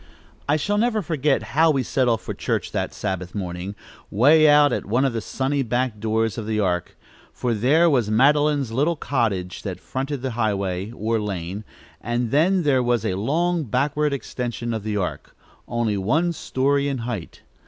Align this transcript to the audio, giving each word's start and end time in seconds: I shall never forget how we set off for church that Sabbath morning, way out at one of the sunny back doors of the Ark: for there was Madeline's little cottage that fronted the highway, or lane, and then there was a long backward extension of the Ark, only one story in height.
I 0.49 0.55
shall 0.55 0.79
never 0.79 1.03
forget 1.03 1.43
how 1.53 1.69
we 1.69 1.83
set 1.83 2.07
off 2.07 2.23
for 2.23 2.33
church 2.33 2.71
that 2.71 2.91
Sabbath 2.91 3.35
morning, 3.35 3.75
way 4.09 4.49
out 4.49 4.73
at 4.73 4.87
one 4.87 5.05
of 5.05 5.13
the 5.13 5.21
sunny 5.21 5.61
back 5.61 5.99
doors 5.99 6.39
of 6.39 6.47
the 6.47 6.59
Ark: 6.59 6.97
for 7.31 7.53
there 7.53 7.87
was 7.87 8.09
Madeline's 8.09 8.71
little 8.71 8.95
cottage 8.95 9.61
that 9.61 9.79
fronted 9.79 10.23
the 10.23 10.31
highway, 10.31 10.89
or 10.89 11.19
lane, 11.21 11.63
and 12.01 12.31
then 12.31 12.63
there 12.63 12.81
was 12.81 13.05
a 13.05 13.13
long 13.13 13.63
backward 13.65 14.11
extension 14.11 14.73
of 14.73 14.81
the 14.81 14.97
Ark, 14.97 15.35
only 15.67 15.97
one 15.97 16.33
story 16.33 16.87
in 16.87 16.97
height. 17.05 17.43